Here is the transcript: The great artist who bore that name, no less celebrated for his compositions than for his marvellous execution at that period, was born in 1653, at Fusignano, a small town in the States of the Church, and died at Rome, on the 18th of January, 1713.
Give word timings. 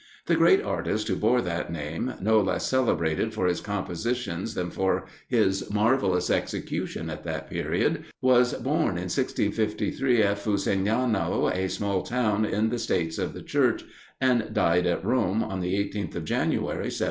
The 0.25 0.35
great 0.35 0.63
artist 0.63 1.07
who 1.09 1.15
bore 1.15 1.43
that 1.43 1.71
name, 1.71 2.15
no 2.19 2.39
less 2.41 2.65
celebrated 2.65 3.35
for 3.35 3.45
his 3.45 3.61
compositions 3.61 4.55
than 4.55 4.71
for 4.71 5.05
his 5.27 5.69
marvellous 5.71 6.31
execution 6.31 7.07
at 7.11 7.23
that 7.25 7.47
period, 7.51 8.05
was 8.19 8.53
born 8.55 8.97
in 8.97 9.11
1653, 9.13 10.23
at 10.23 10.39
Fusignano, 10.39 11.49
a 11.51 11.67
small 11.69 12.01
town 12.01 12.45
in 12.45 12.69
the 12.69 12.79
States 12.79 13.19
of 13.19 13.33
the 13.33 13.43
Church, 13.43 13.85
and 14.19 14.51
died 14.55 14.87
at 14.87 15.05
Rome, 15.05 15.43
on 15.43 15.59
the 15.59 15.75
18th 15.75 16.15
of 16.15 16.25
January, 16.25 16.89
1713. 16.89 16.99